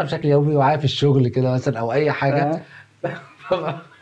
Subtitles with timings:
[0.00, 2.62] بشكل يومي معايا في الشغل كده مثلا أو أي حاجة.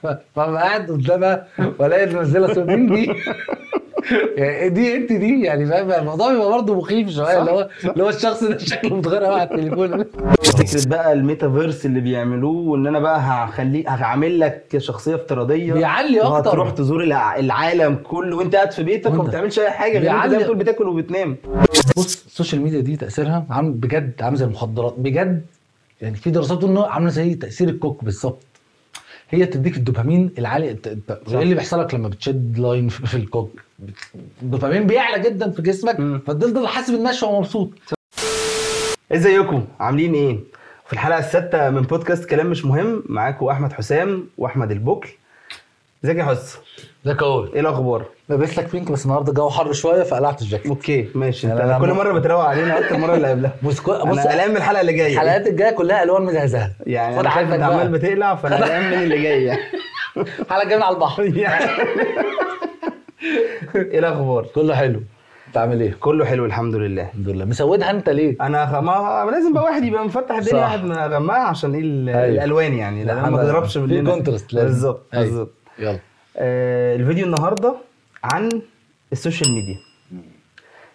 [0.02, 1.46] فببقى قاعد قدامها
[1.78, 3.12] وألاقي منزله صورة مين دي؟
[4.37, 8.08] يعني دي أنت دي؟ يعني فاهم؟ الموضوع بيبقى برضه مخيف شوية اللي هو اللي هو
[8.08, 10.04] الشخص ده شكله متغير قوي على التليفون.
[10.42, 15.72] فكرة بقى الميتافيرس اللي بيعملوه وإن أنا بقى هخليك هعمل لك شخصية افتراضية.
[15.72, 16.30] بيعلي أكتر.
[16.32, 20.50] وهتروح تزور الع- العالم كله وأنت قاعد في بيتك وما بتعملش أي حاجة غير أنت
[20.50, 21.36] بتاكل وبتنام.
[21.96, 24.95] بص ال social media دي تأثيرها عامل بجد عامل زي المخدرات.
[24.98, 25.43] بجد
[26.03, 28.43] يعني في دراسات بتقول انه عاملة زي تأثير الكوك بالظبط.
[29.31, 33.61] هي تديك الدوبامين العالي إيه اللي بيحصل لك لما بتشد line في الكوك.
[34.42, 35.97] الدوبامين بيعلى جدا في جسمك.
[36.27, 37.70] فتفضل حاسس بالنشوه ومبسوط
[39.12, 40.39] إزيكم؟ عاملين إيه؟
[40.86, 45.08] في الحلقة السادسة من بودكاست كلام مش مهم معاكم أحمد حسام وأحمد البكل
[46.05, 46.59] ازيك يا حس؟
[47.05, 50.67] ده cool إيه الأخبار؟ لابس لك pink بس النهارده الجو حر شوية فقلعت ال jacket.
[50.67, 51.47] okay ماشي.
[51.53, 53.53] انت لا، لا، كل مرة بتروق علينا أكتر مرة اللي قبلها.
[53.62, 55.12] بص كو- بص أنا قلقان من الحلقة اللي جاية.
[55.14, 57.89] الحلقات الجاية كلها ألوان مزهزهه يعني أنا عارف أنت عمال.
[57.89, 59.61] بتقلع فأنا قلقان من اللي جاي يعني.
[60.50, 61.22] حلقة جاية من على البحر.
[63.74, 65.00] إيه الأخبار؟ كله حلو.
[65.48, 67.02] أنت عامل إيه؟ كله حلو الحمد لله.
[67.02, 67.44] الحمد لله.
[67.44, 68.74] مسودها أنت ليه؟ أنا خ...
[68.74, 70.61] ما لازم بقى واحد يبقى مفتح الدنيا.
[70.62, 72.24] واحد مغمقها عشان إيه أيوة.
[72.28, 73.05] الألوان يعني.
[73.05, 74.14] لأن ما أنا- تضربش مننا.
[74.52, 75.24] بالظبط أيوة.
[75.24, 75.50] بالظبط.
[75.81, 75.98] يلا.
[76.36, 77.75] آه الفيديو النهارده
[78.25, 78.62] عن
[79.12, 79.77] ال social media.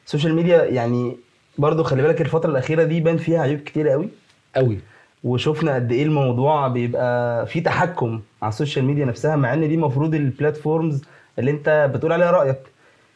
[0.05, 1.17] ال social media يعني
[1.57, 4.09] برضو خلي بالك الفترة الأخيرة دي بان فيها عيوب كتير قوي.
[4.55, 4.79] قوي.
[5.23, 9.75] وشفنا قد إيه الموضوع بيبقى فيه تحكم على ال social media نفسها مع إن دي
[9.75, 11.03] المفروض ال platforms
[11.39, 12.59] اللي أنت بتقول عليها رأيك.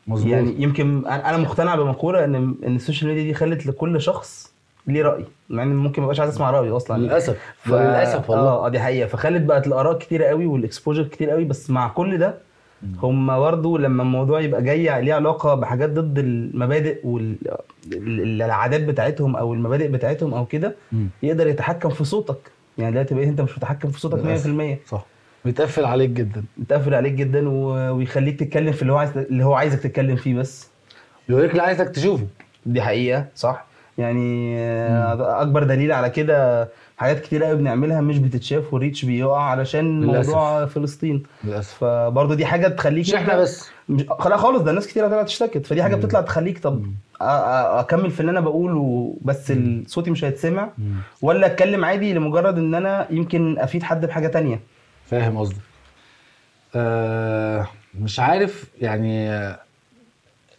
[0.07, 0.31] مظبوط.
[0.31, 4.53] يعني يمكن أنا أنا مقتنع بمقولة إن إن ال social media دي خلت لكل شخص
[4.87, 6.97] ليه رأي؟ مع إن ممكن ما ابقاش عايز اسمع رأيه أصلا.
[6.97, 7.37] للأسف.
[7.57, 7.69] ف...
[7.73, 8.49] للأسف والله.
[8.49, 9.07] آه دي حقيقة.
[9.07, 12.35] فخلت بقت الآراء كتيرة قوي وال exposure كتير قوي بس مع كل ده
[13.03, 19.87] هم برضه لما الموضوع يبقى جاي ليه علاقة بحاجات ضد المبادئ والعادات بتاعتهم أو المبادئ
[19.87, 20.75] بتاعتهم أو كده.
[21.23, 22.37] يقدر يتحكم في صوتك.
[22.77, 24.47] يعني دلوقتي بقيت أنت مش متحكم في صوتك للأسف.
[24.85, 25.05] 100% صح.
[25.45, 26.43] بيتقفل عليك جدا.
[26.57, 30.35] متقفل عليك جدا و- ويخليك تتكلم في اللي هو عايز اللي هو عايزك تتكلم فيه
[30.35, 30.69] بس.
[31.29, 32.27] يوريك اللي عايزك تشوفه.
[32.65, 33.25] دي حقيقة.
[33.35, 33.65] صح.
[33.99, 40.01] يعني آه، أكبر دليل على كده حاجات كتير قوي بنعملها مش بتتشاف والريتش بيقع علشان
[40.01, 40.29] للأسف.
[40.29, 45.07] موضوع فلسطين للأسف فبرضه دي حاجة تخليك مش إحنا بس مش خالص ده الناس كتير
[45.07, 46.01] طلعت اشتكت فدي حاجة مم.
[46.01, 46.93] بتطلع تخليك طب مم.
[47.21, 49.53] أكمل في اللي أنا بقوله بس
[49.87, 50.95] صوتي مش هيتسمع مم.
[51.21, 54.59] ولا أتكلم عادي لمجرد إن أنا يمكن أفيد حد بحاجة تانية
[55.05, 55.57] فاهم قصدك
[56.75, 57.67] آه
[57.99, 59.59] مش عارف يعني آه،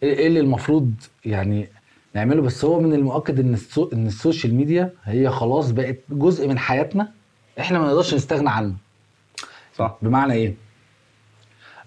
[0.03, 0.93] إيه إيه اللي المفروض
[1.25, 1.69] يعني
[2.13, 2.41] نعمله.
[2.41, 3.89] بس هو من المؤكد إن السو...
[3.93, 7.11] إن ال social media هي خلاص بقت جزء من حياتنا
[7.59, 8.73] إحنا ما نقدرش نستغنى عنه.
[9.75, 9.97] صح.
[10.01, 10.53] بمعنى إيه؟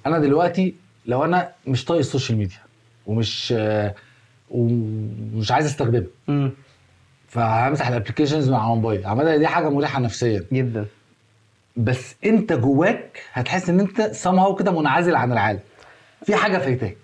[0.06, 0.74] أنا دلوقتي
[1.06, 2.58] لو أنا مش طايق ال social media
[3.06, 3.54] ومش
[4.50, 6.50] ومش عايز أستخدمها
[7.28, 9.06] فهمسح ال applications من على الموبايل.
[9.06, 10.44] عامه دي حاجة مريحة نفسيا.
[10.52, 10.86] جدا.
[11.76, 15.60] بس أنت جواك هتحس إن أنت somehow كده منعزل عن العالم.
[16.26, 17.03] في حاجة فايتاك.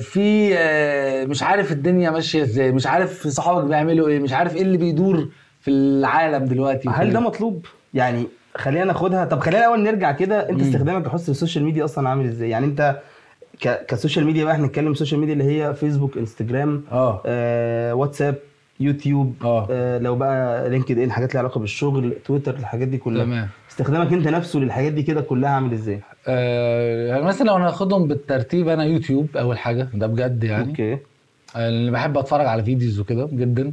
[0.00, 4.62] في آه مش عارف الدنيا ماشية إزاي مش عارف صحابك بيعملوا إيه مش عارف إيه
[4.62, 5.28] اللي بيدور
[5.60, 8.26] في العالم دلوقتي هل ده مطلوب؟ يعني
[8.56, 10.60] خلينا ناخدها طب خلينا الأول نرجع كده أنت.
[10.62, 12.96] استخدامك لحس ال social media أصلا عامل إزاي؟ يعني أنت
[13.60, 13.86] ك...
[13.86, 17.94] ك social media بقى إحنا نتكلم ال social media اللي هي فيسبوك إنستجرام آه آه،
[17.94, 18.34] واتساب
[18.80, 19.66] يوتيوب آه.
[19.70, 23.24] آه، لو بقى لينكد إن حاجات ليها علاقة بالشغل تويتر الحاجات دي كلها.
[23.24, 23.48] تمام.
[23.70, 28.68] استخدامك أنت نفسه للحاجات دي كده كلها عامل إزاي؟ آه يعني مثلا لو هناخدهم بالترتيب
[28.68, 30.68] أنا يوتيوب أول حاجة ده بجد يعني.
[30.68, 30.92] okay.
[31.56, 33.72] آه، اللي بحب أتفرج على videos وكده جدا.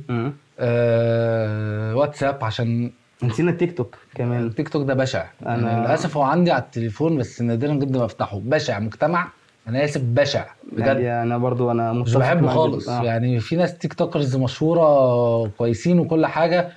[0.59, 2.91] آه واتساب عشان
[3.24, 4.46] نسينا التيك توك كمان.
[4.46, 5.24] التيك توك ده بشع.
[5.25, 8.40] أنا- أنا للأسف هو عندي على التليفون بس نادرا جدا ما أفتحه.
[8.40, 9.28] بشع مجتمع.
[9.68, 10.85] أنا آسف بشع بجد.
[11.00, 12.90] يعني أنا برضو أنا مش بحبه خالص.
[12.90, 13.03] آه.
[13.03, 16.69] يعني في ناس تيك توكرز مشهورة كويسين وكل حاجة.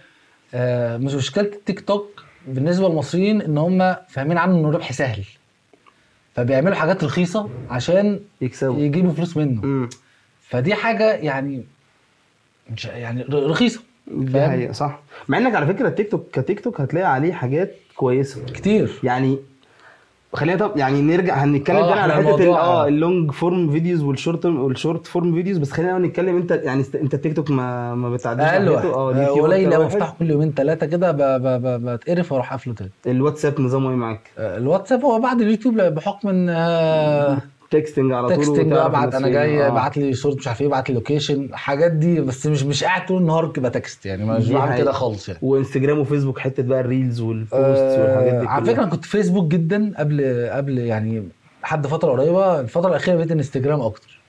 [0.55, 5.25] آه مش مشكلة التيك توك بالنسبة للمصريين إن هم فاهمين عنه إنه ربح سهل.
[6.35, 8.81] فبيعملوا حاجات رخيصة عشان يكسبوا.
[8.81, 9.61] يجيبوا فلوس منه.
[9.65, 9.89] مم.
[10.41, 11.65] فدي حاجة يعني
[12.71, 13.81] مش يعني رخيصة.
[14.07, 15.01] دي؟ حقيقة صح.
[15.29, 18.45] مع إنك على فكرة التيك توك كتيك توك هتلاقي عليه حاجات كويسة.
[18.45, 18.91] كتير.
[19.03, 19.39] يعني
[20.36, 24.15] خلينا طب يعني نرجع هنتكلم آه، تاني على حتة آه ال long form videos وال
[24.15, 28.10] short وال short form videos بس خلينا نتكلم انت يعني انت التيك توك ما ما
[28.10, 28.94] بتعديش أقل واحد ناحيته.
[28.94, 29.97] آه، اليوتيوب قليل أكتر لو واحد.
[29.97, 31.12] افتحه كل يومين ثلاثة كده
[31.78, 36.48] بتقرف وأروح قافله تاني الواتساب نظامه إيه معاك؟ آه، الواتساب هو بعد اليوتيوب بحكم إن
[37.71, 39.28] texting على طول texting أبعت أنا.
[39.28, 39.68] جاي آه.
[39.68, 43.07] أبعت لي صورة مش عارف إيه أبعت لي location حاجات دي بس مش مش قاعد
[43.07, 44.78] طول النهار كده text يعني مش بعمل.
[44.78, 48.63] كده خالص يعني وإنستجرام وفيسبوك حتة بقى ال reels وال post والحاجات دي آه على
[48.63, 48.74] كلها.
[48.74, 51.28] فكره أنا كنت فيسبوك جدا قبل قبل يعني
[51.63, 54.21] لحد فترة قريبة الفترة الأخيرة بقيت إنستجرام أكتر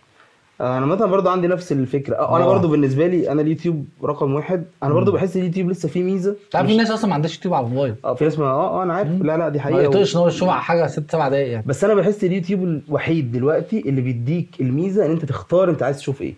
[0.62, 2.15] أنا مثلا برضو عندي نفس الفكرة.
[2.15, 2.48] آه، أنا آه.
[2.48, 4.63] برضو بالنسبة لي أنا اليوتيوب رقم واحد.
[4.83, 6.36] أنا برضو بحس اليوتيوب لسه فيه ميزة.
[6.51, 7.95] تعرف في ناس أصلا ما عندهاش يوتيوب على الموبايل.
[8.06, 9.21] آه في ناس ما آه آه أنا عارف.
[9.21, 9.81] لا لا دي ما حقيقة.
[9.81, 11.63] يطيقش إن هو يشوف حاجة ست سبع دقايق يعني.
[11.68, 16.21] بس أنا بحس اليوتيوب الوحيد دلوقتي اللي بيديك الميزة إن أنت تختار أنت عايز تشوف
[16.21, 16.33] إيه.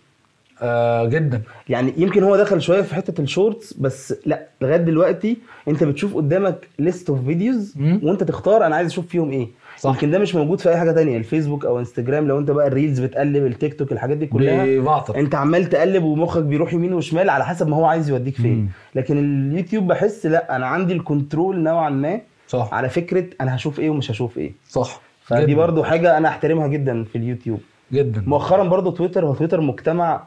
[0.61, 1.41] آه جدا.
[1.69, 5.37] يعني يمكن هو دخل شوية في حتة ال shorts بس لا لغاية دلوقتي
[5.67, 7.75] أنت بتشوف قدامك list of videos.
[8.03, 9.47] وأنت تختار أنا عايز أشوف فيهم إيه.
[9.79, 9.89] صح.
[9.89, 12.73] يمكن ده مش موجود في أي حاجة تانية الفيسبوك أو إنستجرام لو أنت بقى ال
[12.73, 17.29] reels بتقلب التيك توك الحاجات دي كلها بيبعطر أنت عمال تقلب ومخك بيروح يمين وشمال
[17.29, 18.55] على حسب ما هو عايز يوديك فين.
[18.55, 18.67] مم.
[18.95, 22.69] لكن اليوتيوب بحس لا أنا عندي ال control نوعا ما صح.
[22.73, 24.51] على فكرة أنا هشوف إيه ومش هشوف إيه.
[24.69, 25.01] صح.
[25.23, 25.55] فدي جداً.
[25.55, 27.59] برضو حاجة أنا أحترمها جدا في اليوتيوب.
[27.93, 28.23] جدا.
[28.27, 30.23] مؤخرا برضو تويتر هو تويتر مجتمع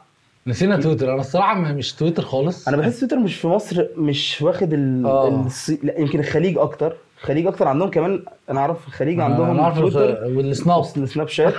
[0.47, 1.13] نسينا تويتر.
[1.13, 2.67] أنا الصراحة مش تويتر خالص.
[2.67, 5.05] أنا بحس تويتر مش في مصر مش واخد ال...
[5.05, 5.45] آه.
[5.45, 5.79] الصي...
[5.83, 6.95] لا يمكن الخليج أكتر.
[7.23, 9.95] الخليج أكتر عندهم كمان أنا أعرف الخليج عندهم أنا الخ-
[10.37, 10.85] والسناب.
[11.05, 11.53] سناب شات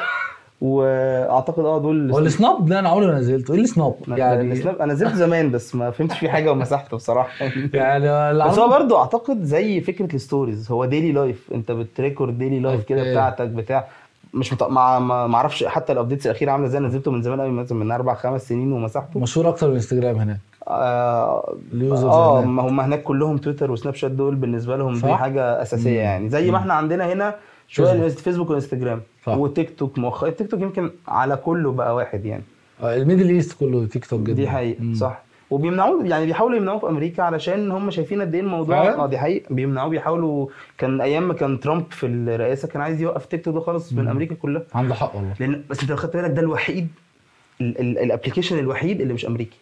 [0.60, 3.54] وأعتقد آه دول هو السناب ده أنا عمري ما نزلته.
[3.54, 7.44] إيه السناب؟ يعني يعني السناب أنا نزلت زمان بس ما فهمتش فيه حاجة ومسحته بصراحة.
[7.74, 12.38] يعني بس هو برضه أعتقد زي فكرة ال stories هو daily life أنت بت record
[12.38, 13.10] daily life كده.
[13.10, 13.84] بتاعتك بتاع
[14.34, 14.62] مش مط...
[14.62, 16.80] ما ما ما أعرفش حتى ال updates الأخيرة عاملة إزاي.
[16.80, 19.20] نزلته من زمان قوي مثلا من أربع خمس سنين ومسحته.
[19.20, 20.38] مشهور أكتر من انستجرام هناك.
[20.68, 22.44] آه ال users آه.
[22.44, 25.96] ما هم هناك كلهم تويتر وسناب شات دول بالنسبة لهم دي؟ حاجة أساسية مم.
[25.96, 26.58] يعني زي ما.
[26.58, 27.34] إحنا عندنا هنا
[27.68, 28.50] شوية فيسبوك.
[28.50, 29.36] وإنستجرام صح.
[29.36, 32.42] وتيك توك مؤخرا التيك توك يمكن على كله بقى واحد يعني
[32.82, 34.94] آه، ال Middle East كله تيك توك جدا دي حقيقة مم.
[34.94, 39.18] صح وبيمنعوه يعني بيحاولوا يمنعوه في أمريكا علشان هم شايفين قد إيه الموضوع؟ آه دي
[39.18, 40.46] حقيقة بيمنعوه بيحاولوا
[40.78, 44.08] كان أيام ما كان ترامب في الرئاسة كان عايز يوقف تيك توك ده خالص من.
[44.08, 46.88] أمريكا كلها عنده حق والله لأن بس أنت لو خدت بالك ده الوحيد
[47.60, 49.56] ال application الوحيد اللي مش أمريكي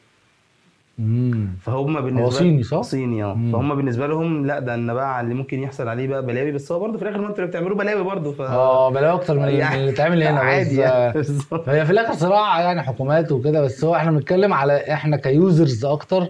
[1.60, 3.34] فهم بالنسبة هو صيني صح؟ صيني آه.
[3.34, 6.80] فهم بالنسبة لهم لا ده ان بقى اللي ممكن يحصل عليه بقى بلاوي بس هو
[6.80, 9.48] برضه في الآخر ما أنتوا اللي بتعملوه بلاوي برضه ف آه بلاقي أكتر من من
[9.72, 11.12] اللي اتعمل هنا عادي بس يعني.
[11.66, 15.84] فهي في الآخر صراع يعني حكومات وكده بس هو إحنا بنتكلم على إحنا ك users
[15.84, 16.28] أكتر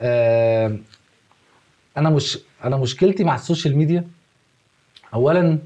[0.00, 0.76] آه
[1.96, 4.04] أنا مش أنا مشكلتي مع ال social media
[5.14, 5.58] اولا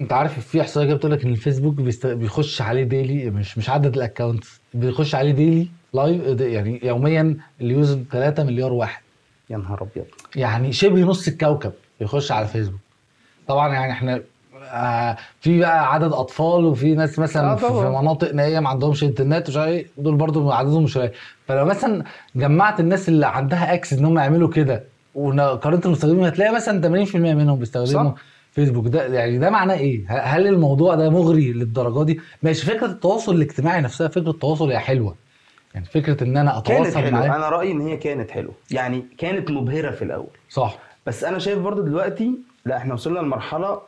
[0.00, 2.06] أنت عارف في إحصائية كده بتقول لك إن الفيسبوك بيست...
[2.06, 7.68] بيخش عليه daily مش مش عدد ال accounts بيخش عليه daily life يعني يوميا ال
[7.68, 9.02] user 3 مليار واحد.
[9.50, 10.04] يا نهار أبيض.
[10.36, 12.80] يعني شبه نص الكوكب يخش على فيسبوك
[13.48, 14.20] طبعا يعني إحنا
[14.72, 19.48] آه في بقى عدد أطفال وفي ناس مثلا آه في مناطق نائية ما عندهمش إنترنت
[19.48, 20.98] ومش عارف إيه دول برضو عددهم مش
[21.48, 22.04] فلو مثلا
[22.36, 27.58] جمعت الناس اللي عندها access إن هم يعملوا كده وقارنت المستخدمين هتلاقي مثلا 80% منهم
[27.58, 28.12] بيستخدموا.
[28.52, 33.34] فيسبوك ده يعني ده معناه إيه؟ هل الموضوع ده مغري للدرجة دي؟ ماشي فكرة التواصل
[33.34, 35.14] الاجتماعي نفسها فكرة التواصل هي حلوة.
[35.74, 37.36] يعني فكرة إن أنا كانت اتواصل معاه.
[37.36, 38.54] أنا رأيي إن هي كانت حلوة.
[38.70, 40.26] يعني كانت مبهرة في الأول.
[40.50, 40.78] صح.
[41.06, 42.30] بس أنا شايف برضو دلوقتي
[42.66, 43.80] لا إحنا وصلنا لمرحلة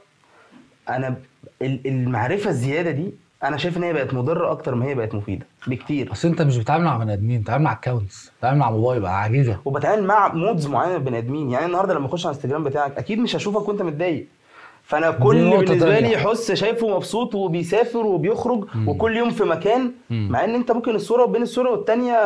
[0.89, 1.17] أنا
[1.63, 5.47] ال- المعرفة الزيادة دي أنا شايف إن هي بقت مضرة أكتر ما هي بقت مفيدة
[5.67, 6.13] بكتير.
[6.13, 9.59] أصل أنت مش بتتعامل مع بني آدمين بتتعامل مع accounts بتتعامل مع موبايل بقى عجيزه
[9.65, 11.51] وبتعامل مع moods معينة البني آدمين.
[11.51, 14.27] يعني النهارده لما أخش على الإنستجرام بتاعك أكيد مش هشوفك وأنت متضايق.
[14.87, 15.99] فأنا كل بالنسبة.
[15.99, 18.89] لي حس شايفه مبسوط وبيسافر وبيخرج مم.
[18.89, 20.29] وكل يوم في مكان مم.
[20.31, 22.17] مع إن أنت ممكن الصورة وبين الصورة والتانية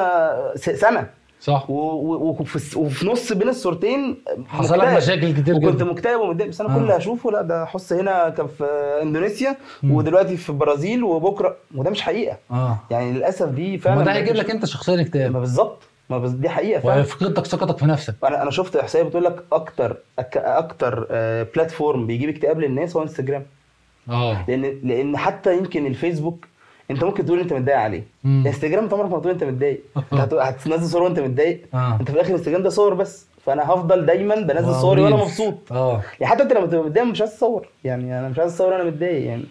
[0.56, 1.06] سنة
[1.40, 4.16] صح وفي وفي نص بين الصورتين
[4.48, 4.88] حصل لك.
[4.96, 6.74] مشاكل كتير وكنت جدا مكتئب ومتضايق بس أنا آه.
[6.76, 8.64] كل اللي هشوفه لا ده حس هنا كان في
[9.02, 9.92] إندونيسيا مم.
[9.92, 14.36] ودلوقتي في البرازيل وبكرة وده مش حقيقة آه يعني للأسف دي فعلا ما ده هيجيب
[14.36, 16.94] لك أنت شخصيا اكتئاب بالظبط ما بس دي حقيقة فعلا.
[16.94, 18.14] وهيفقدك ثقتك في نفسك.
[18.24, 23.02] أنا أنا شفت احصائيه بتقول لك أكتر أك أكتر آه، بلاتفورم بيجيب اكتئاب للناس هو
[23.02, 23.46] إنستجرام.
[24.10, 24.44] آه.
[24.48, 26.46] لأن لأن حتى يمكن الفيسبوك
[26.90, 28.02] أنت ممكن تقول أنت متضايق عليه.
[28.24, 29.80] إنستجرام أنت عمرك ما تقول أنت متضايق.
[29.96, 31.60] أنت هت- هتنزل صوره وأنت متضايق.
[31.74, 31.96] آه.
[32.00, 33.26] أنت في الآخر إنستجرام ده صور بس.
[33.46, 35.16] فأنا هفضل دايما بنزل واو، صوري وأنا.
[35.16, 35.54] مبسوط.
[35.72, 36.00] آه.
[36.20, 38.84] يعني حتى أنت لما تبقى متضايق مش عايز تصور يعني أنا مش عايز أصور وأنا
[38.84, 39.26] متضايق.
[39.26, 39.44] يعني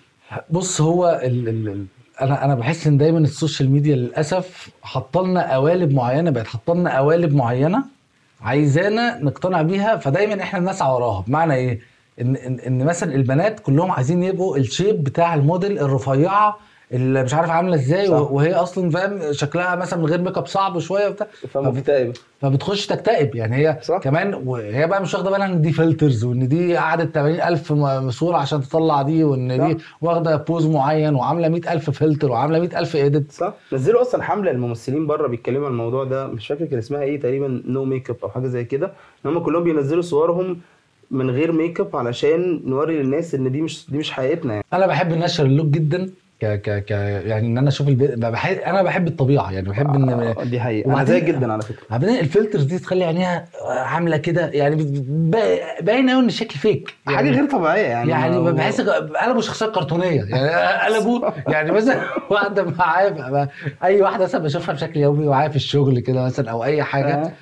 [0.50, 1.86] بص هو ال ال ال
[2.22, 7.34] أنا أنا بحس إن دايما ال social media للأسف حاطلنا قوالب معينة بقت حاطلنا قوالب
[7.36, 7.84] معينة
[8.42, 11.24] عايزانا نقتنع بيها فدايما إحنا بنسعى وراها.
[11.28, 11.80] بمعنى إيه؟
[12.22, 16.58] إن إن, إن مثلا البنات كلهم عايزين يبقوا ال shape بتاع الموديل الرفيعة
[16.94, 18.32] اللي مش عارف عاملة إزاي صح.
[18.32, 23.36] وهي أصلا فاهم شكلها مثلا من غير ميك اب صعب شوية وبتاع فمكتئب فبتخش تكتئب.
[23.36, 23.98] يعني هي صح.
[23.98, 28.38] كمان وهي بقى مش واخدة بالها إن دي filters وإن دي قعدت 80000 م- صورة
[28.38, 29.98] عشان تطلع دي وإن دي صح.
[30.02, 33.54] واخدة pose معين وعاملة 100000 فلتر وعاملة 100000 ايديت صح.
[33.74, 37.62] نزلوا أصلا حملة الممثلين بره بيتكلموا عن الموضوع ده مش فاكر كان اسمها إيه تقريبا
[37.66, 38.92] no makeup أو حاجة زي كده.
[39.26, 40.58] إن هم كلهم بينزلوا صورهم
[41.12, 44.66] من غير ميك اب علشان نوري للناس إن دي مش دي مش حقيقتنا يعني.
[44.74, 46.10] أنا بحب الناشونال لوك جدا.
[46.42, 48.20] ك ك ك يعني إن أنا أشوف الب...
[48.20, 50.94] بحب أنا بحب الطبيعة يعني بحب إن آه، دي حقيقة.
[50.94, 51.84] أنا زيك جدا على فكرة.
[51.90, 54.76] بعدين ال filters دي تخلي عينيها عاملة كده يعني
[55.82, 60.24] باين قوي إن الشكل فيك حاجة يعني غير طبيعية يعني يعني بحس قلبوا شخصية كرتونية.
[60.24, 63.48] يعني قلبوا يعني مثلا واحدة معايا
[63.84, 67.34] أي واحدة مثلا بشوفها بشكل يومي معايا في الشغل كده مثلا أو أي حاجة.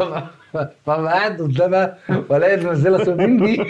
[0.00, 0.30] آه.
[0.52, 3.64] فببقى قاعد قدامها وألاقي منزلة مين دي؟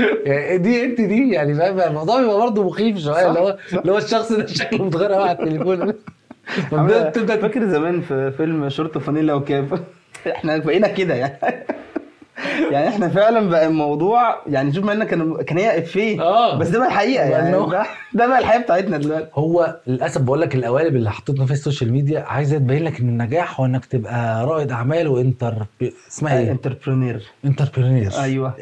[0.00, 3.98] يعني دي انت دي يعني فاهم؟ الموضوع بيبقى برضه مخيف شوية اللي هو اللي هو
[3.98, 5.92] الشخص ده شكله متغير قوي على التليفون
[7.40, 9.80] فاكر زمان في فيلم شورت فانيلا وكاب
[10.34, 11.38] إحنا بقينا كده يعني.
[12.70, 16.58] يعني إحنا فعلا بقى الموضوع يعني شوف مع ان كان كان هي افيه آه.
[16.58, 19.28] بس ده بقى الحقيقة يعني ده, ده بقى الحقيقة بتاعتنا دلوقتي.
[19.34, 23.08] هو للأسف بقول لك القوالب اللي حطيتنا في ال social media عايزة تبين لك إن
[23.08, 25.54] النجاح هو إنك تبقى رائد أعمال وإنتر
[26.08, 28.54] اسمها إيه؟ entrepreneur entrepreneur أيوه.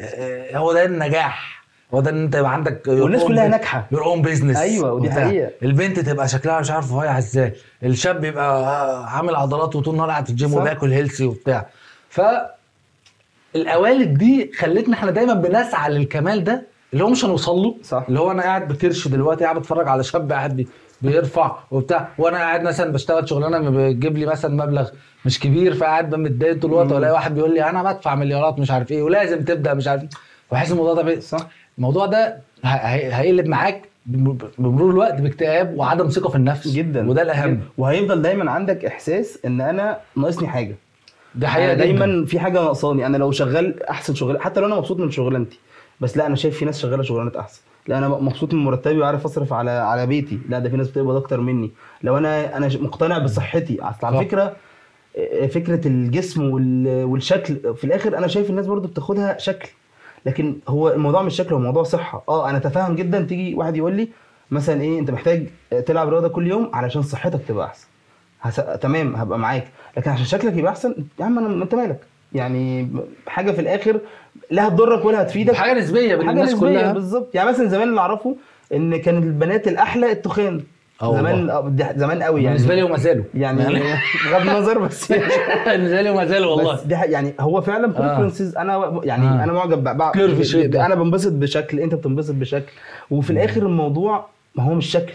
[0.55, 1.63] هو ده النجاح.
[1.93, 3.87] هو ده إن أنت يبقى عندك والناس كلها ناجحة.
[3.91, 5.49] your own business أيوة، ودي حقيقة.
[5.63, 7.53] البنت تبقى شكلها مش عارف رفيع إزاي.
[7.83, 10.53] الشاب يبقى عامل عضلات وطول النهار قاعد في الجيم.
[10.53, 11.67] وبياكل healthy وبتاع.
[12.09, 12.21] ف
[13.55, 17.75] القوالب دي خلتنا إحنا دايما بنسعى للكمال ده اللي هو مش هنوصل له.
[17.83, 18.05] صح.
[18.07, 20.67] اللي هو أنا قاعد بكرش دلوقتي قاعد بتفرج على شاب قاعد بي-
[21.01, 24.89] بيرفع وبتاع وأنا قاعد مثلا بشتغل شغلانة بتجيب لي مثلا مبلغ
[25.25, 26.91] مش كبير فقاعد متضايق طول الوقت.
[26.91, 30.09] وألاقي واحد بيقول لي أنا بدفع مليارات مش عارف إيه ولازم تبدأ مش عارف إيه.
[30.51, 31.19] وأحس الموضوع ده.
[31.19, 31.47] صح.
[31.77, 36.67] الموضوع ده هيقلب معاك بم- بمرور الوقت باكتئاب وعدم ثقة في النفس.
[36.67, 37.09] جدا.
[37.09, 37.59] وده الأهم.
[37.77, 40.75] وهيفضل دايما عندك إحساس إن أنا ناقصني حاجة.
[41.35, 43.05] ده حقيقة دايما في حاجة ناقصاني.
[43.05, 45.59] أنا لو شغال أحسن شغل حتى لو أنا مبسوط من شغلانتي.
[45.99, 47.61] بس لا أنا شايف في ناس شغالة شغلانات أحسن.
[47.87, 50.39] لا أنا مبسوط من مرتبي وعارف أصرف على على بيتي.
[50.49, 51.71] لا ده في ناس بتقبض أكتر مني.
[52.03, 53.81] لو أنا أنا مقتنع بصحتي.
[53.81, 54.17] أصل على.
[54.19, 54.55] فكرة
[55.47, 59.69] فكرة الجسم وال- والشكل في الآخر أنا شايف الناس برضو بتاخدها شكل.
[60.25, 62.23] لكن هو الموضوع مش شكل هو موضوع صحة.
[62.29, 64.09] آه أنا تفاهم جدا تيجي واحد يقول لي
[64.51, 65.47] مثلا إيه أنت محتاج
[65.85, 67.87] تلعب رياضة كل يوم علشان صحتك تبقى أحسن.
[68.43, 68.55] هس...
[68.81, 69.67] تمام هبقى معاك.
[69.97, 71.99] لكن عشان شكلك يبقى أحسن يا عم أنا أنت مالك؟
[72.33, 72.87] يعني
[73.27, 73.99] حاجة في الآخر
[74.51, 76.93] لا هتضرك ولا هتفيدك حاجة نسبية بين الناس كلها.
[76.93, 77.35] بالظبط.
[77.35, 78.35] يعني مثلا زمان اللي أعرفه
[78.73, 80.61] إن كان البنات الأحلى التخان.
[81.01, 81.49] آه زمان.
[81.49, 82.55] آه، ده زمان قوي يعني.
[82.55, 83.63] بالنسبة لي وما زالوا يعني
[84.31, 85.11] بغض النظر بس
[85.67, 86.73] بالنسبة لي وما زالوا والله.
[86.73, 89.43] بس حق- يعني هو فعلا بريفرنسز أنا يعني آه.
[89.43, 90.11] أنا معجب بقى,
[90.67, 90.85] ده.
[90.85, 92.71] أنا بنبسط بشكل أنت بتنبسط بشكل.
[93.11, 95.13] وفي الآخر الموضوع ما هو مش شكل.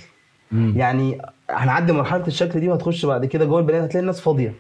[0.52, 0.72] مم.
[0.76, 1.18] يعني
[1.50, 4.54] هنعدي مرحلة الشكل دي وهتخش بعد كده جوه البنات هتلاقي الناس فاضية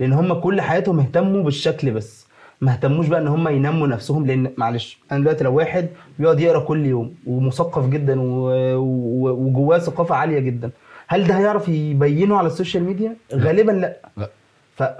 [0.00, 2.26] لأن هم كل حياتهم اهتموا بالشكل بس
[2.60, 5.88] ما اهتموش بقى إن هم ينموا نفسهم لأن معلش أنا دلوقتي لو واحد
[6.18, 10.70] بيقعد يقرأ كل يوم ومثقف جدا وجواه ثقافة عالية جدا
[11.08, 14.30] هل ده هيعرف يبينه على ال social media؟ غالبا لا لا.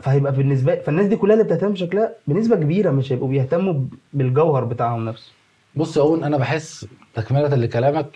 [0.02, 3.74] فهيبقى بالنسبة فالناس دي كلها اللي بتهتم بشكلها بنسبة كبيرة مش هيبقوا بيهتموا
[4.12, 5.32] بالجوهر بتاعهم نفسه
[5.76, 8.06] بص يا أون أنا بحس تكملة لكلامك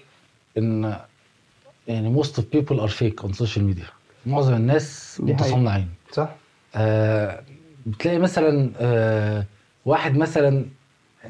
[0.58, 0.96] إن
[1.90, 3.86] يعني most of people are fake on social media
[4.26, 5.16] معظم الناس.
[5.24, 6.28] متصنعين صح؟
[6.74, 7.42] آه
[7.86, 9.44] بتلاقي مثلا آه
[9.84, 10.64] واحد مثلا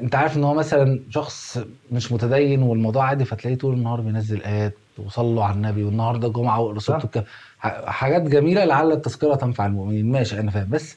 [0.01, 1.59] انت عارف إن هو مثلا شخص
[1.91, 6.71] مش متدين والموضوع عادي فتلاقيه طول النهار بينزل آيات وصلوا على النبي والنهاردة جمعة.
[6.71, 7.23] الكهف
[7.59, 10.95] ح- حاجات جميلة لعل التذكرة تنفع المؤمنين ماشي أنا فاهم بس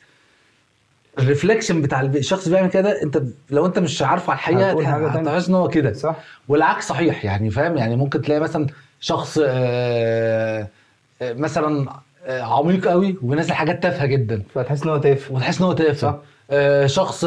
[1.19, 4.85] الريفليكشن بتاع الشخص بيعمل كده أنت لو أنت مش عارفه على الحقيقة هتقول.
[4.87, 6.17] هتحس إن هو كده صح؟
[6.49, 8.67] والعكس صحيح يعني فاهم يعني ممكن تلاقي مثلا
[9.05, 10.69] شخص آه،
[11.23, 11.89] آه، مثلا
[12.27, 14.43] آه، عميق قوي وبينزل حاجات تافهة جدا.
[14.55, 15.35] فتحس إن هو تافه.
[15.35, 15.95] وتحس إن هو تافه.
[15.95, 16.17] صح.
[16.87, 17.21] شخص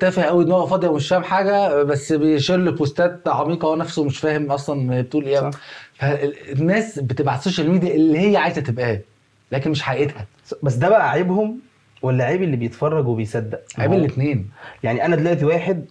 [0.00, 4.04] تافه قوي إن هو فاضي ومش فاهم حاجة بس بي share بوستات عميقة هو نفسه
[4.04, 5.50] مش فاهم أصلا بتقول إيه.
[5.94, 9.00] فالناس بتبقى على ال social media اللي هي عايزة تبقاه
[9.52, 10.26] لكن مش حقيقتها.
[10.62, 11.58] بس ده بقى عيبهم
[12.02, 14.50] ولا عيب اللي بيتفرج وبيصدق؟ عيب الاثنين
[14.82, 15.84] يعني أنا دلوقتي واحد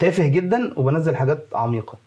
[0.00, 1.98] تافه جدا وبنزل حاجات عميقة.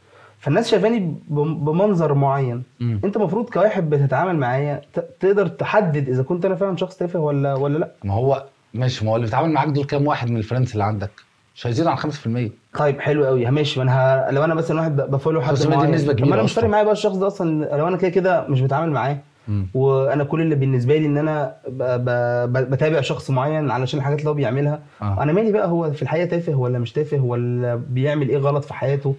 [0.46, 2.64] فالناس شايفاني بم- بمنظر معين.
[2.82, 4.82] انت المفروض كواحد بتتعامل معايا
[5.20, 7.92] تقدر تحدد إذا كنت أنا فعلا شخص تافه ولا ولا لأ.
[8.04, 11.10] ما هو ماشي ما هو اللي بيتعامل معاك دول كام واحد من الفريندز اللي عندك؟
[11.56, 14.32] مش هيزيدوا عن 5% طيب حلو قوي ماشي ما أنا ه...
[14.32, 16.12] لو أنا مثلا واحد بفولو حد 5% دي معين.
[16.12, 16.54] كبيرة ما أنا مش.
[16.54, 17.78] فارق معايا بقى الشخص ده أصلا.
[17.78, 19.18] لو أنا كده كده مش بتعامل معاه.
[19.48, 19.68] مم.
[19.74, 21.84] وأنا كل اللي بالنسبة لي إن أنا ب...
[21.84, 22.10] ب...
[22.54, 22.70] ب...
[22.72, 24.80] بتابع شخص معين علشان الحاجات اللي هو بيعملها.
[25.02, 25.24] آه.
[25.24, 28.74] أنا مالي بقى هو في الحقيقة تافه ولا مش تافه ولا بيعمل إيه غلط في
[28.74, 29.16] حياته؟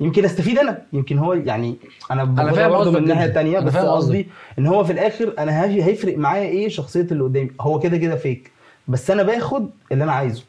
[0.00, 1.76] يمكن استفيد أنا يمكن هو يعني
[2.10, 3.24] أنا باخدها فاهم برضه من الناحيه.
[3.26, 7.50] الثانية بس فاهم قصدي إن هو في الآخر أنا هيفرق معايا إيه شخصية اللي قدامي؟
[7.60, 8.50] هو كده كده فيك
[8.88, 10.42] بس أنا باخد اللي أنا عايزه.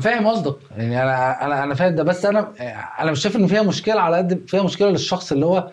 [0.00, 0.56] فاهم قصدك.
[0.76, 2.52] يعني أنا أنا أنا فاهم ده بس أنا
[3.00, 5.70] أنا مش شايف إن فيها مشكلة على قد فيها مشكلة للشخص اللي هو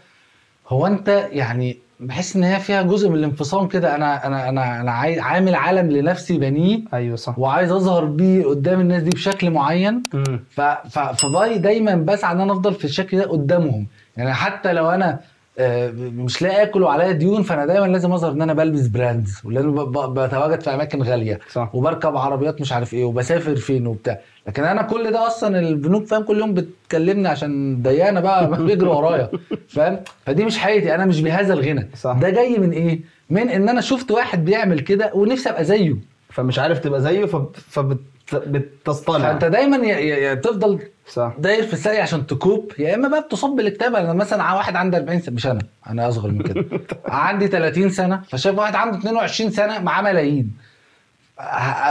[0.68, 3.96] هو أنت يعني بحس إن هي فيها جزء من الانفصام كده.
[3.96, 7.40] أنا أنا أنا أنا عامل عالم لنفسي بنيه أيوه صح.
[7.40, 10.04] وعايز أظهر بيه قدام الناس دي بشكل معين.
[10.50, 10.62] ف
[10.92, 13.88] فباي دايما بسعى إن أنا أفضل في الشكل ده قدامهم.
[14.18, 15.20] يعني حتى لو أنا
[15.96, 20.62] مش لاقي آكل وعليا ديون فأنا دايما لازم أظهر إن أنا بلبس brands ب- بتواجد
[20.62, 21.76] في أماكن غالية صح.
[21.76, 24.20] وبركب عربيات مش عارف إيه وبسافر فين وبتاع.
[24.48, 29.30] لكن أنا كل ده أصلا البنوك فاهم كل يوم بتكلمني عشان ضيقانه بقى بيجروا ورايا
[29.68, 31.90] فاهم؟ فدي مش حياتي أنا مش بهذا الغنى.
[31.98, 32.12] صح.
[32.22, 35.96] ده جاي من إيه؟ من إن أنا شفت واحد بيعمل كده ونفسي أبقى زيه.
[36.30, 37.26] فمش عارف تبقى زيه
[38.26, 40.34] فبتصطنع فأنت دايما يا- يا
[41.08, 41.34] صح.
[41.40, 42.72] داير في الساقي عشان تكوب.
[42.80, 45.36] يا إما بقى بتصاب بالاكتئاب أنا مثلا واحد عنده 40 سنة.
[45.36, 45.60] مش أنا.
[45.90, 46.66] أنا أصغر من كده.
[47.08, 48.22] عندي 30 سنة.
[48.30, 50.52] فشايف واحد عنده 22 سنة معاه ملايين.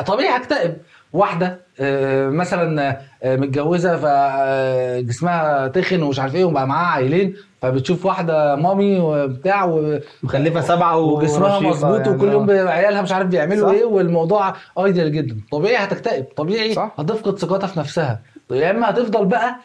[0.07, 0.76] طبيعي هكتئب.
[1.14, 8.56] واحدة آه، مثلا آه، متجوزة فجسمها تخن ومش عارف إيه وبقى معاها عيلين فبتشوف واحدة
[8.57, 9.99] mommy وبتاع و...
[10.23, 12.68] مخلفة سبعة وجسمها مظبوط يعني وكل يوم آه.
[12.68, 13.71] عيالها مش عارف بيعملوا.
[13.73, 16.94] إيه والموضوع ideal جدا طبيعي هتكتئب طبيعي صح.
[16.99, 19.56] هتفقد ثقتها في نفسها يا إما هتفضل بقى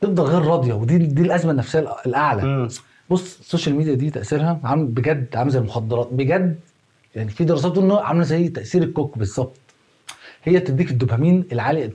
[0.00, 2.68] تفضل غير راضية ودي دي الأزمة النفسية الأعلى مم.
[3.10, 6.58] بص ال social media دي تأثيرها عامل بجد عامل زي المخدرات بجد
[7.14, 9.56] يعني في دراسات بتقول إنه عاملة زي تأثير الكوك بالظبط
[10.44, 11.80] هي تديك الدوبامين العالي.
[11.80, 11.92] إيه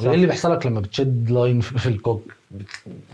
[0.00, 2.32] اللي بيحصل لك لما بتشد line في ال coke.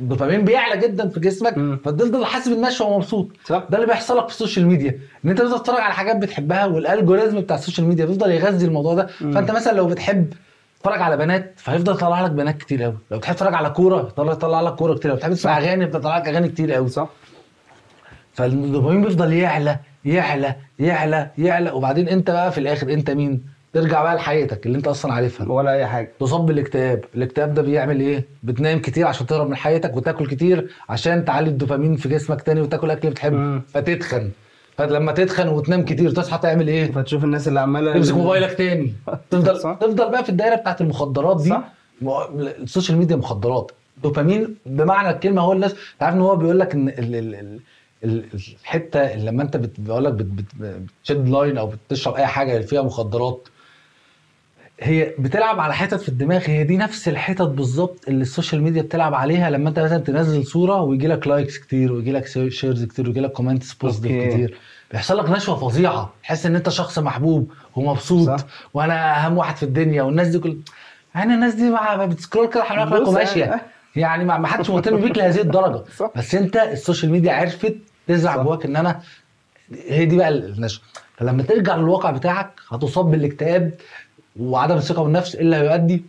[0.00, 1.54] ال dopamine بيعلى جدا في جسمك.
[1.84, 3.64] فتفضل حاسس بالنشوه ومبسوط صح.
[3.70, 4.98] ده اللي بيحصل لك في ال social media.
[5.24, 8.64] إن أنت بتفضل تتفرج على حاجات بتحبها وال algorithm بتاع ال social media بيفضل يغذي
[8.66, 9.08] الموضوع ده.
[9.20, 9.32] مم.
[9.32, 10.32] فأنت مثلا لو بتحب
[10.78, 14.32] تتفرج على بنات فهيفضل يطلع لك بنات كتير قوي لو بتحب تتفرج على كورة يطلع
[14.32, 17.08] يطلع لك كورة كتير قوي بتحب تسمع أغاني بتطلع لك أغاني كتير قوي صح.
[18.32, 21.70] فالدوبامين بيفضل يعلى يعلى يعلى يعلى.
[21.70, 25.48] وبعدين أنت بقى في الآخر أنت مين؟ ترجع بقى لحياتك اللي انت أصلا عارفها.
[25.52, 26.12] ولا أي حاجة.
[26.20, 31.24] تصاب بالاكتئاب الاكتئاب ده بيعمل إيه؟ بتنام كتير عشان تهرب من حياتك وتاكل كتير عشان
[31.24, 33.60] تعلي الدوبامين في جسمك تاني وتاكل أكل بتحبه.
[33.68, 34.30] فتتخن.
[34.78, 38.92] فلما تتخن وتنام كتير تصحى تعمل إيه؟ فتشوف الناس اللي عمالة تمسك موبايلك تاني.
[39.30, 39.78] تفضل صح.
[39.80, 41.48] تفضل بقى في الدايرة بتاعت المخدرات دي.
[41.48, 41.64] صح.
[42.62, 43.72] ال social media مخدرات.
[44.02, 47.60] دوبامين بمعنى الكلمة هو الناس أنت عارف إن هو بيقول لك إن ال ال ال
[48.04, 50.24] ال- الحتة اللي لما أنت بت- بيقول لك بت-
[50.60, 53.48] بت- بتشد line أو بتشرب أي حاجة فيها مخدرات
[54.80, 58.82] هي بتلعب على حتت في الدماغ هي دي نفس الحتت بالظبط اللي ال social media
[58.82, 63.06] بتلعب عليها لما انت مثلا تنزل صورة ويجي لك likes كتير ويجي لك shares كتير
[63.08, 64.32] ويجي لك comments positive.
[64.34, 64.56] كتير
[64.92, 68.46] بيحصل لك نشوة فظيعة تحس إن أنت شخص محبوب ومبسوط صح.
[68.74, 70.56] وأنا أهم واحد في الدنيا والناس دي كل
[71.14, 73.60] يعني الناس دي بت scroll كده حواليك بص وماشية يعني.
[73.96, 76.10] يعني ما حدش مهتم بيك لهذه الدرجة صح.
[76.16, 77.76] بس أنت ال social media عرفت
[78.08, 78.36] تزرع.
[78.42, 79.00] جواك إن أنا
[79.88, 80.82] هي دي بقى النشوة
[81.16, 83.70] فلما ترجع للواقع بتاعك هتصاب بالاكتئاب
[84.40, 86.04] وعدم الثقة بالنفس اللي هيؤدي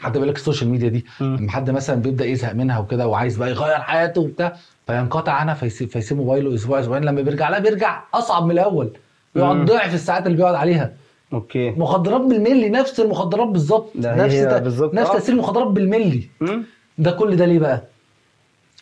[0.00, 1.06] حد بيقول لك ال social media دي.
[1.20, 4.56] لما حد مثلا بيبدأ يزهق منها وكده وعايز بقى يغير حياته وبتاع
[4.86, 8.90] فينقطع عنها فيسيب, فيسيب موبايله أسبوع أسبوعين لما بيرجع لها بيرجع أصعب من الأول
[9.36, 9.64] يقعد مم.
[9.64, 10.92] ضعف الساعات اللي بيقعد عليها
[11.32, 15.12] okay مخدرات بالملي نفس المخدرات بالظبط نفس ت- بالظبط، نفس آه.
[15.12, 16.64] تأثير المخدرات بالملي مم.
[16.98, 17.82] ده كل ده ليه بقى؟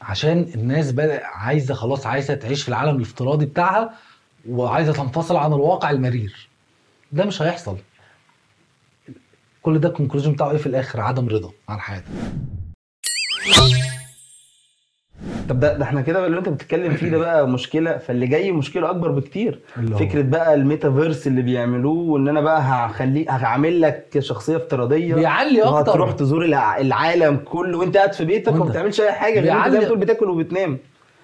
[0.03, 3.90] عشان الناس بقى عايزة خلاص عايزة تعيش في العالم الافتراضي بتاعها
[4.48, 6.48] وعايزة تنفصل عن الواقع المرير
[7.12, 7.77] ده مش هيحصل
[9.62, 12.05] كل ده ال conclusion بتاعه إيه في الآخر؟ عدم رضا عن حياتك.
[15.49, 18.90] طب ده, ده إحنا كده اللي أنت بتتكلم فيه ده بقى مشكلة فاللي جاي مشكلة
[18.90, 19.61] أكبر بكتير؟
[19.99, 25.14] فكرة بقى الميتافيرس اللي بيعملوه وإن أنا بقى هخليه هعمل لك شخصية افتراضية.
[25.14, 25.73] بيعلي أكتر.
[25.75, 29.68] وهتروح تزور الع- العالم كله وأنت قاعد في بيتك وما بتعملش أي حاجة غير أنت
[29.73, 30.79] زي ما بتقول بتاكل وبتنام.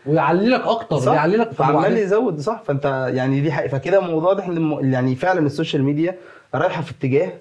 [0.06, 3.68] ويعلي لك أكتر صح؟ ويعلي لك فعمال يزود صح؟ فأنت يعني دي حقيقة.
[3.70, 6.14] فكده الموضوع ده إحنا يعني فعلا ال social media
[6.54, 7.32] رايحة في اتجاه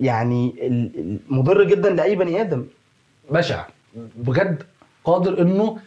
[0.00, 0.54] يعني
[1.30, 2.64] مضر جدا لأي بني آدم.
[3.30, 3.64] بشع
[4.16, 4.62] بجد
[5.04, 5.78] قادر إنه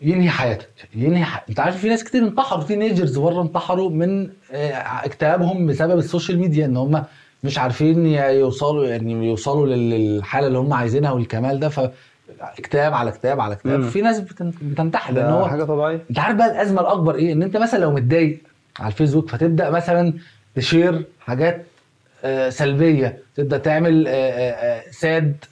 [0.00, 1.44] ينهي حياتك ينهي ح...
[1.48, 4.72] أنت عارف في ناس كتير انتحروا في teenagers بره انتحروا من آه،
[5.04, 7.04] اكتئابهم بسبب ال social media إن هم
[7.44, 13.40] مش عارفين يوصلوا يعني يوصلوا لل- للحالة اللي هم عايزينها والكمال ده فاكتئاب على اكتئاب
[13.40, 13.82] على اكتئاب.
[13.82, 16.00] في ناس بتن- بتنتحر لأن هو حاجة طبيعية.
[16.10, 18.38] أنت عارف بقى الأزمة الأكبر إيه؟ إن أنت مثلا لو متضايق
[18.80, 20.12] على الفيسبوك فتبدأ مثلا
[20.54, 21.66] تشير حاجات
[22.48, 23.18] سلبية.
[23.36, 25.44] تبدأ تعمل آه، آه، آه، sad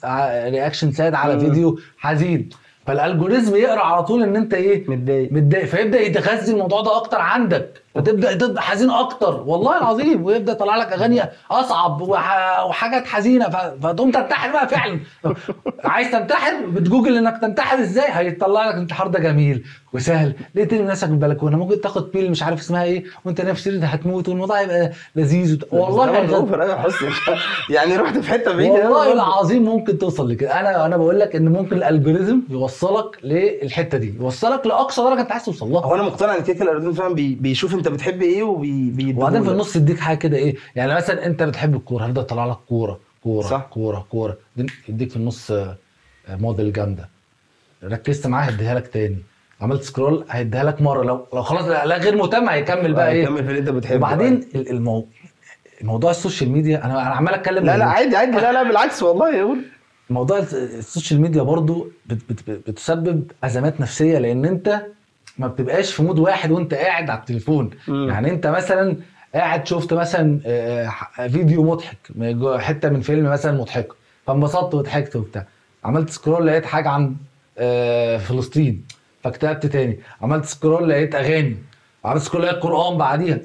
[0.53, 1.39] reaction sad على.
[1.39, 2.49] فيديو حزين.
[2.87, 5.31] فال algorithm يقرأ على طول إن أنت إيه؟ متضايق.
[5.31, 5.65] متضايق.
[5.65, 7.81] فيبدأ يتغذي الموضوع ده أكتر عندك.
[7.97, 9.43] فتبدأ تبقى حزين أكتر.
[9.45, 13.49] والله العظيم ويبدأ يطلع لك أغاني أصعب وح- وحاجات حزينة.
[13.81, 14.99] فتقوم تنتحر بقى فعلا.
[15.83, 20.33] عايز تنتحر بتجوجل إنك تنتحر إزاي؟ هيطلع لك الانتحار ده جميل وسهل.
[20.55, 23.87] ليه ترمي نفسك من البلكونة؟ ممكن تاخد pill مش عارف اسمها إيه وأنت نفسك ده
[23.87, 25.67] هتموت والموضوع هيبقى لذيذ وت...
[25.73, 26.35] والله هيغذي.
[26.35, 26.77] over.
[27.69, 28.73] يعني رحت في حتة بعيدة.
[28.73, 29.13] والله.
[29.13, 30.59] العظيم ممكن توصل لكده.
[30.59, 34.13] أنا أنا بقول لك إن ممكن ال algorithm يوصلك للحتة دي.
[34.19, 35.81] يوصلك لأقصى درجة أنت عايز توصل لها.
[35.85, 39.43] هو أنا مقتنع إن كده ال algorithm فعلا بي- بيشوف أنت بتحب إيه وبي وبعدين
[39.43, 42.99] في النص يديك حاجة كده إيه يعني مثلا انت بتحب الكورة هيفضل يطلع لك كورة
[43.23, 43.61] كورة صح.
[43.69, 44.37] كورة كورة.
[44.89, 45.77] يديك في النص آه،
[46.29, 47.09] موديل جامدة.
[47.83, 49.17] ركزت معاه هيديها لك تاني.
[49.61, 51.03] عملت scroll هيديها لك مرة.
[51.03, 53.25] لو لو خلاص لا غير مهتم هيكمل بقى إيه.
[53.25, 53.95] كمل في اللي انت بتحبه.
[53.97, 55.07] وبعدين ال- المو...
[55.81, 58.31] موضوع ال social media أنا أنا عمال أتكلم لا لا عادي عادي.
[58.31, 59.57] لا لا بالعكس والله يقول
[60.09, 64.81] موضوع الس- ال social media برضو بت بت بتسبب أزمات نفسية لأن انت
[65.37, 67.69] ما بتبقاش في mood واحد وانت قاعد على التليفون.
[67.87, 68.09] مم.
[68.09, 68.95] يعني انت مثلا
[69.35, 71.97] قاعد شفت مثلا آه، ح- فيديو مضحك
[72.59, 73.95] حتة من فيلم مثلا مضحكة
[74.27, 75.45] فانبسطت وضحكت وبتاع.
[75.85, 77.15] عملت scroll لقيت حاجة عن
[77.57, 78.83] آه، فلسطين
[79.23, 79.99] فاكتئبت تاني.
[80.21, 81.57] عملت scroll لقيت أغاني.
[82.05, 83.39] عملت scroll لقيت قرآن بعديها.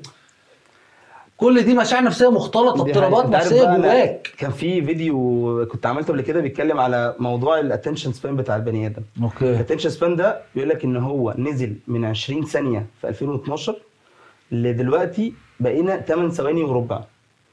[1.42, 4.34] كل دي مشاعر نفسية مختلطة اضطرابات نفسية جواك.
[4.38, 8.86] كان في فيديو كنت عملته قبل كده بيتكلم على موضوع ال attention span بتاع البني
[8.86, 9.02] آدم.
[9.22, 9.50] okay.
[9.50, 13.76] ال attention span ده بيقول لك إن هو نزل من 20 ثانية في 2012
[14.52, 17.00] لدلوقتي بقينا 8 ثواني وربع.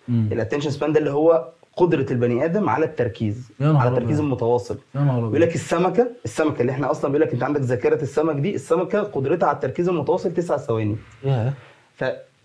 [0.10, 1.48] ال attention span ده اللي هو
[1.78, 4.20] قدرة البني آدم على التركيز على التركيز.
[4.20, 4.78] المتواصل.
[4.96, 5.42] بيقول.
[5.42, 9.48] لك السمكة السمكة اللي إحنا أصلا بيقول لك أنت عندك ذاكرة السمك دي السمكة قدرتها
[9.48, 10.96] على التركيز المتواصل 9 ثواني.
[11.24, 11.54] ياه.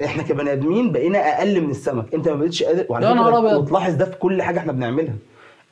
[0.01, 2.15] فاحنا كبني ادمين بقينا أقل من السمك.
[2.15, 3.23] انت ما بقتش قادر وعلى فكرة.
[3.59, 5.15] وتلاحظ ده في كل حاجة إحنا بنعملها.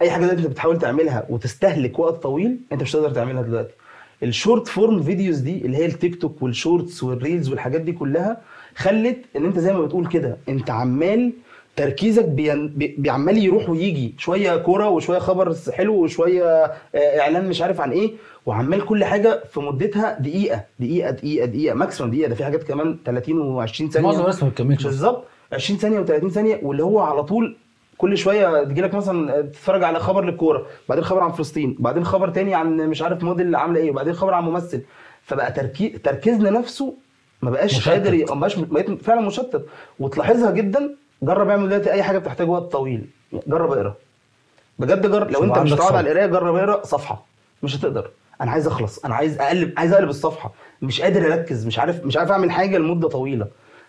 [0.03, 3.75] أي حاجة دلوقتي انت بتحاول تعملها وتستهلك وقت طويل انت مش هتقدر تعملها دلوقتي.
[4.23, 7.93] ال short form videos دي اللي هي التيك توك وال shorts وال reels والحاجات دي
[7.93, 8.41] كلها
[8.77, 11.33] خلت إن انت زي ما بتقول كده انت عمال
[11.77, 12.25] تركيزك
[12.99, 14.15] بيعمال يروح ويجي.
[14.19, 16.75] شوية كورة وشوية خبر حلو وشوية آه،
[17.21, 18.13] إعلان مش عارف عن إيه
[18.47, 22.29] وعمال كل حاجة في مدتها دقيقة دقيقة دقيقة دقيقة ماكسيمم دقيقة.
[22.29, 24.07] ده في حاجات كمان 30 و20 ثانية.
[24.07, 24.85] معظم الناس ما بتكملش.
[24.85, 25.25] بالظبط.
[25.53, 27.57] 20 ثانية و30 ثانية واللي هو على طول
[27.99, 32.29] كل شوية تجي لك مثلا تتفرج على خبر للكورة بعدين خبر عن فلسطين بعدين خبر
[32.29, 34.83] تاني عن مش عارف موديل عاملة إيه وبعدين خبر عن ممثل.
[35.23, 36.95] فبقى تركيز تركيزنا نفسه
[37.43, 37.89] ما بقاش.
[37.89, 38.55] قادر ي- ما بقاش
[39.03, 39.67] فعلا مشتت.
[40.01, 43.07] وتلاحظها جدا جرب اعمل دلوقتي أي حاجة بتحتاج وقت طويل.
[43.47, 43.95] جرب اقرأ.
[44.79, 45.31] بجد جرب.
[45.31, 45.95] لو أنت مش هتقعد.
[45.95, 47.25] على القراية جرب اقرأ صفحة.
[47.63, 48.11] مش هتقدر.
[48.41, 48.99] أنا عايز أخلص.
[49.05, 50.53] أنا عايز أقلب عايز أقلب الصفحة.
[50.83, 51.67] مش قادر أركز.
[51.67, 53.47] مش عارف مش عارف أعمل حاجة لمدة طويلة.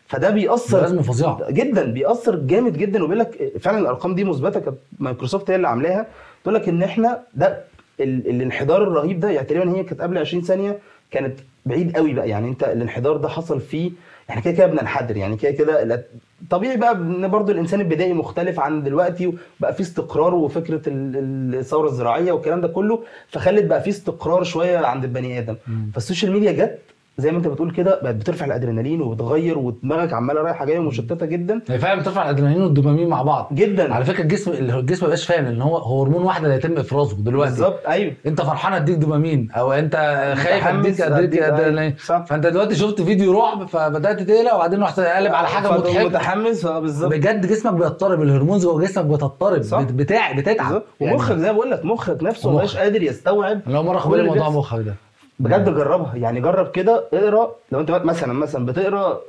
[0.07, 1.51] فده بيأثر ده أزمة فظيعة.
[1.51, 1.83] جدا.
[1.91, 3.03] بيأثر جامد جدا.
[3.03, 6.07] وبيقول لك فعلا الأرقام دي مثبتة كانت مايكروسوفت هي اللي عاملاها.
[6.43, 7.63] تقول لك إن إحنا ده
[7.99, 8.29] ال...
[8.29, 10.79] الانحدار الرهيب ده يعني تقريبا هي كانت قبل 20 ثانية
[11.11, 12.29] كانت بعيد قوي بقى.
[12.29, 13.91] يعني أنت الانحدار ده حصل فيه
[14.29, 16.05] إحنا كده كده بننحدر يعني كده كده
[16.49, 19.27] طبيعي بقى إن برضو الإنسان البدائي مختلف عن دلوقتي
[19.59, 24.77] وبقى في استقرار وفكرة ال- الثورة الزراعية والكلام ده كله فخلت بقى في استقرار شوية
[24.77, 25.55] عند البني آدم.
[25.93, 26.79] فال social media جت
[27.17, 31.61] زي ما انت بتقول كده بقت بترفع الأدرينالين وبتغير ودماغك عمالة رايحة جاية ومشتته جدا.
[31.69, 33.49] هي فعلا بترفع الأدرينالين والدوبامين مع بعض.
[33.51, 33.93] جدا.
[33.93, 37.51] على فكرة الجسم الجسم ما بيبقاش فاهم ان هو هرمون واحد اللي هيتم إفرازه دلوقتي.
[37.51, 38.13] بالظبط أيوه.
[38.25, 39.95] أنت فرحان أديك دوبامين أو أنت
[40.37, 42.25] خايف متحمس اديك أديك ادرينالين صح.
[42.25, 46.05] فأنت دلوقتي شفت فيديو رعب فبدأت تقلق وبعدين رحت قالب على حاجة مضحكة.
[46.05, 47.11] متحمس آه بالظبط.
[47.11, 49.61] بجد جسمك بيضطرب ال hormones جوه جسمك بتضطرب
[49.97, 50.71] بتاع بتتعب.
[50.71, 50.85] بالظبط.
[51.01, 52.51] ومخك زي ما بقول لك مخك نفسه.
[52.51, 54.49] مبقاش قادر يستوعب أول مرة اللي موضوع.
[54.49, 54.95] مخك ده.
[55.43, 56.15] بجد جربها.
[56.15, 57.51] يعني جرب كده اقرأ.
[57.71, 59.21] لو انت مثلا مثلا بتقرأ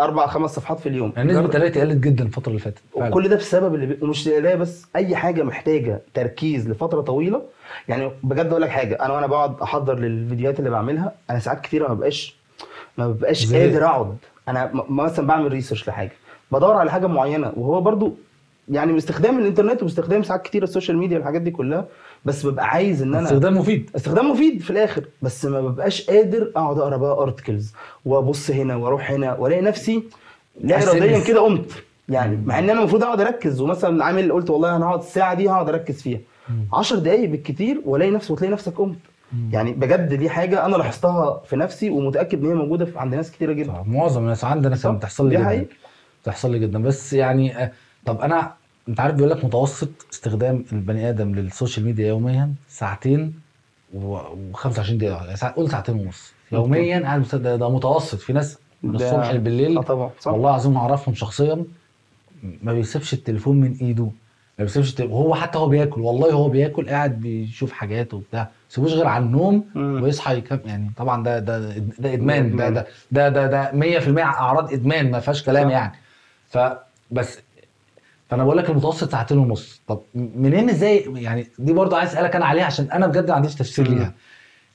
[0.00, 1.12] أربع خمس صفحات في اليوم.
[1.16, 1.48] يعني نسبة.
[1.48, 2.78] قرايتي قلت جدا الفترة اللي فاتت.
[2.94, 3.98] وكل ده بسبب اللي بي...
[4.02, 7.42] ومش القرايه بس أي حاجة محتاجة تركيز لفترة طويلة.
[7.88, 11.88] يعني بجد أقول لك حاجة أنا وأنا بقعد أحضر للفيديوهات اللي بعملها أنا ساعات كتيره
[11.88, 12.36] ما ببقاش
[12.98, 13.52] ما ببقاش.
[13.52, 14.16] قادر أقعد.
[14.48, 16.12] أنا م- مثلا بعمل ريسيرش لحاجة
[16.52, 18.14] بدور على حاجة معينة وهو برضو
[18.68, 21.84] يعني باستخدام الإنترنت وباستخدام ساعات كتير ال social media والحاجات دي كلها.
[22.24, 23.90] بس ببقى عايز إن أنا استخدام مفيد.
[23.96, 25.04] استخدام مفيد في الآخر.
[25.22, 27.72] بس ما ببقاش قادر أقعد أقرأ بقى articles
[28.04, 30.02] وأبص هنا وأروح هنا وألاقي نفسي
[30.60, 31.18] لا اراديا.
[31.24, 31.70] كده قمت.
[32.08, 33.60] يعني مع إن أنا المفروض أقعد أركز.
[33.60, 36.18] ومثلا عامل قلت والله أنا هقعد الساعة دي هقعد أركز فيها.
[36.72, 38.98] 10 دقائق بالكتير وألاقي نفسي وتلاقي نفسك قمت.
[39.52, 43.30] يعني بجد دي حاجة أنا لاحظتها في نفسي ومتأكد إن هي موجودة في عند ناس
[43.30, 43.82] كتيرة جدا.
[43.86, 44.76] معظم الناس عندنا.
[44.76, 45.66] كانت بتحصل لي جدا.
[46.22, 46.82] بتحصل لي جدا.
[46.82, 47.72] بس يعني آه،
[48.06, 48.52] طب أنا
[48.88, 53.34] انت عارف بيقول لك متوسط استخدام البني آدم لل social media يوميا ساعتين
[53.94, 56.32] و25 دقيقة يعني ساعة- قول ساعتين ونص.
[56.52, 58.18] يوميا قاعد ده, ده متوسط.
[58.18, 60.32] في ناس من الصبح بالليل آه طبعا صح.
[60.32, 61.64] والله العظيم أعرفهم شخصيا
[62.62, 64.04] ما بيسيبش التليفون من إيده.
[64.58, 66.00] ما بيسيبش التليفون هو حتى هو بياكل.
[66.00, 68.42] والله هو بياكل قاعد بيشوف حاجات وبتاع.
[68.42, 69.64] ما يسيبوش غير على النوم.
[69.76, 72.56] ويصحى يكمل يعني طبعا ده ده ده إدمان.
[72.56, 75.70] ده ده ده ده, ده 100% أعراض إدمان ما فيهاش كلام.
[75.70, 75.92] يعني.
[76.50, 77.38] فبس
[78.32, 82.44] فانا بقول لك المتوسط ساعتين ونص طب منين إزاي؟ يعني دي برضو عايز اسالك أنا
[82.46, 83.88] عليها عشان أنا بجد ما عنديش تفسير.
[83.88, 84.12] ليها.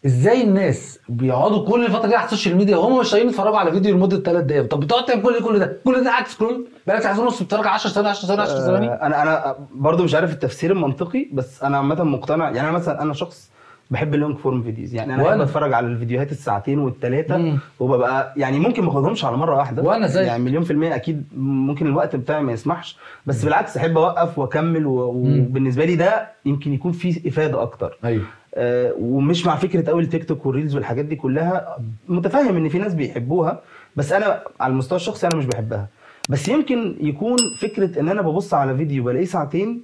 [0.06, 3.72] إزاي الناس بيقعدوا كل الفترة دي على ال social media وهم مش طايقين يتفرجوا على
[3.72, 7.02] فيديو لمدة ثلاث دقايق؟ طب بتقعد تعمل كل كل ده كل ده قاعد scroll؟ بقالك
[7.04, 8.88] ساعتين ونص بتتفرج 10 ثواني 10 ثواني 10 ثواني.
[8.88, 12.46] آه، أنا أنا برضو مش عارف التفسير المنطقي بس أنا عامة مقتنع.
[12.46, 13.50] يعني أنا مثلا أنا شخص
[13.92, 14.94] بحب ال long form videos.
[14.96, 17.58] يعني أنا وأنا- بحب اتفرج على الفيديوهات الساعتين والثلاثه مم.
[17.80, 19.84] وببقى يعني ممكن ما أخدهمش على مرة واحدة.
[19.84, 20.28] وأنا زيك.
[20.28, 22.98] يعني مليون في المية أكيد ممكن الوقت بتاعي ما يسمحش.
[23.26, 25.40] بس بالعكس أحب أوقف وأكمل و- مم.
[25.40, 27.98] وبالنسبة لي ده يمكن يكون فيه إفادة أكتر.
[28.06, 28.24] أيوه.
[28.56, 31.78] آه، ومش مع فكرة قوي التيك توك وال reels والحاجات دي كلها.
[32.10, 33.62] متفهم إن في ناس بيحبوها
[33.96, 35.88] بس أنا على المستوى الشخصي أنا مش بحبها.
[36.30, 39.82] بس يمكن يكون فكرة إن أنا ببص على فيديو بلاقيه ساعتين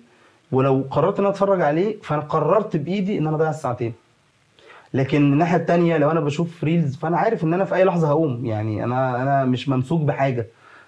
[0.52, 3.94] ولو قررت إن أنا أتفرج عليه فأنا قررت بإيدي إن أنا أضيع الساعتين.
[4.94, 8.46] لكن الناحية التانية لو أنا بشوف reels فأنا عارف إن أنا في أي لحظة هقوم.
[8.46, 10.48] يعني أنا أنا مش ممسوك بحاجة.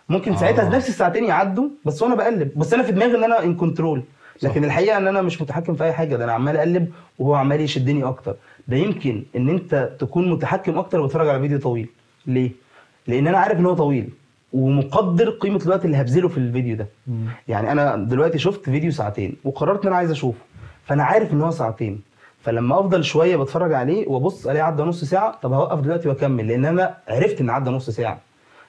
[0.10, 0.70] ممكن ساعتها آه.
[0.70, 2.52] نفس الساعتين يعدوا بس وأنا بقلب.
[2.56, 4.04] بس أنا في دماغي إن أنا in control
[4.44, 6.16] لكن الحقيقة إن أنا مش متحكم في أي حاجة.
[6.16, 8.36] ده أنا عمال أقلب وهو عمال يشدني أكتر.
[8.68, 11.90] ده يمكن إن أنت تكون متحكم أكتر وتتفرج على فيديو طويل.
[12.28, 12.52] ليه؟
[13.08, 14.10] لأن أنا عارف إن هو طويل.
[14.56, 16.88] ومقدر قيمة الوقت اللي هبذله في الفيديو ده.
[17.48, 20.40] يعني أنا دلوقتي شفت فيديو ساعتين وقررت إن أنا عايز أشوفه
[20.86, 22.02] فأنا عارف إن هو ساعتين.
[22.44, 26.66] فلما أفضل شوية بتفرج عليه وأبص الاقي عدى نص ساعة طب هوقف دلوقتي وأكمل لأن
[26.66, 28.20] أنا عرفت إن عدى نص ساعة.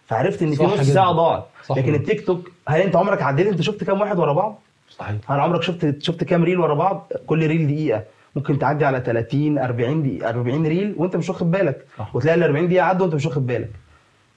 [0.07, 3.85] فعرفت إن في نص ساعة ضاعت لكن التيك توك هل أنت عمرك عديت؟ أنت شفت
[3.85, 4.59] كام واحد ورا بعض؟
[4.91, 5.17] صحيح.
[5.27, 8.03] هل عمرك شفت شفت كام reel ورا بعض؟ كل reel دقيقة.
[8.37, 11.85] ممكن تعدي على 30 40 دقيقة 40 reel وأنت مش واخد بالك.
[11.99, 12.17] صح.
[12.17, 13.71] وتلاقي ال 40 دقيقة عدوا وأنت مش واخد بالك.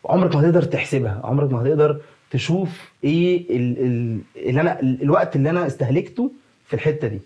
[0.06, 1.22] عمرك ما هتقدر تحسبها.
[1.24, 6.32] عمرك ما هتقدر تشوف إيه ال ال اللي أنا ال- الوقت اللي أنا استهلكته
[6.66, 7.20] في الحتة دي.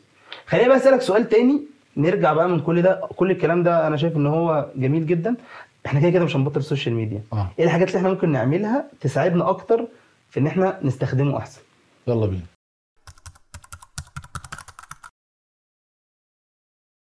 [0.46, 1.62] خليني بقى أسألك سؤال تاني
[1.98, 5.36] نرجع بقى من كل ده كل الكلام ده أنا شايف إن هو جميل جدا.
[5.86, 7.48] إحنا كده كده مش هنبطل ال social media آه.
[7.60, 9.86] إيه الحاجات اللي إحنا ممكن نعملها تساعدنا أكتر
[10.30, 11.62] في إن إحنا نستخدمه أحسن؟
[12.08, 12.42] يلا بينا.